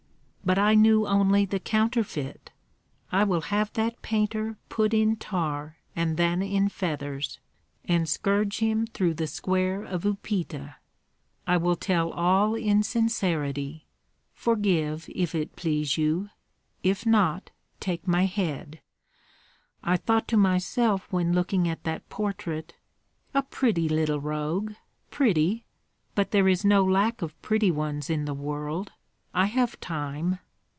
"But 0.43 0.57
I 0.59 0.73
knew 0.73 1.05
only 1.07 1.45
the 1.45 1.59
counterfeit. 1.61 2.49
I 3.11 3.23
will 3.23 3.41
have 3.41 3.71
that 3.73 4.01
painter 4.01 4.57
put 4.69 4.91
in 4.93 5.15
tar 5.17 5.77
and 5.95 6.17
then 6.17 6.41
in 6.41 6.67
feathers, 6.67 7.39
and 7.85 8.09
scourge 8.09 8.57
him 8.59 8.85
through 8.87 9.13
the 9.13 9.27
square 9.27 9.81
of 9.83 10.03
Upita. 10.03 10.75
I 11.47 11.55
will 11.57 11.75
tell 11.77 12.09
all 12.11 12.55
in 12.55 12.81
sincerity, 12.83 13.85
forgive, 14.33 15.07
if 15.15 15.33
it 15.35 15.55
please 15.55 15.95
you; 15.95 16.31
if 16.83 17.05
not, 17.05 17.51
take 17.79 18.05
my 18.07 18.25
head. 18.25 18.81
I 19.83 19.95
thought 19.95 20.27
to 20.29 20.37
myself 20.37 21.09
when 21.13 21.31
looking 21.33 21.69
at 21.69 21.83
that 21.85 22.09
portrait: 22.09 22.73
'A 23.35 23.43
pretty 23.43 23.87
little 23.87 24.19
rogue, 24.19 24.73
pretty; 25.11 25.63
but 26.15 26.31
there 26.31 26.47
is 26.49 26.65
no 26.65 26.83
lack 26.83 27.21
of 27.21 27.39
pretty 27.43 27.69
ones 27.71 28.09
in 28.09 28.25
the 28.25 28.33
world. 28.33 28.91
I 29.33 29.45
have 29.45 29.79
time.' 29.79 30.39